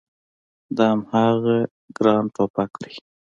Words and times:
دا 0.77 0.87
هماغه 0.95 1.57
ګران 1.97 2.23
ټوپګ 2.33 2.71
دی 2.81 2.93